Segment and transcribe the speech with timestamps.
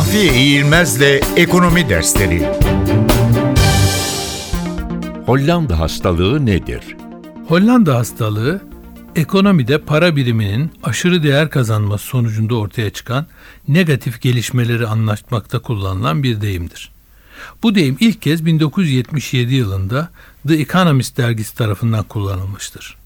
[0.00, 2.48] Mahfiye İğilmez'le Ekonomi Dersleri
[5.26, 6.96] Hollanda hastalığı nedir?
[7.48, 8.60] Hollanda hastalığı
[9.16, 13.26] ekonomide para biriminin aşırı değer kazanması sonucunda ortaya çıkan
[13.68, 16.90] negatif gelişmeleri anlatmakta kullanılan bir deyimdir.
[17.62, 20.10] Bu deyim ilk kez 1977 yılında
[20.48, 22.96] The Economist dergisi tarafından kullanılmıştır.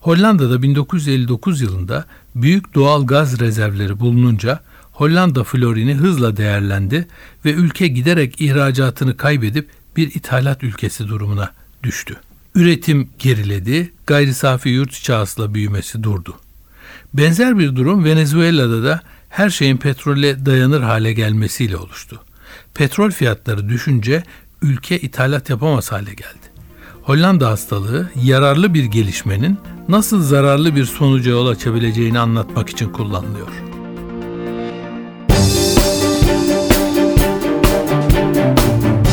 [0.00, 2.04] Hollanda'da 1959 yılında
[2.34, 4.60] büyük doğal gaz rezervleri bulununca
[4.98, 7.08] Hollanda florini hızla değerlendi
[7.44, 11.52] ve ülke giderek ihracatını kaybedip bir ithalat ülkesi durumuna
[11.82, 12.16] düştü.
[12.54, 16.36] Üretim geriledi, gayri safi yurt içi hasıla büyümesi durdu.
[17.14, 22.20] Benzer bir durum Venezuela'da da her şeyin petrole dayanır hale gelmesiyle oluştu.
[22.74, 24.22] Petrol fiyatları düşünce
[24.62, 26.48] ülke ithalat yapamaz hale geldi.
[27.02, 33.67] Hollanda hastalığı yararlı bir gelişmenin nasıl zararlı bir sonuca yol açabileceğini anlatmak için kullanılıyor.